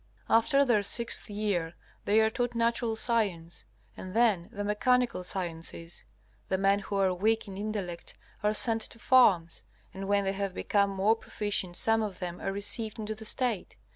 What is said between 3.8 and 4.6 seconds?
and then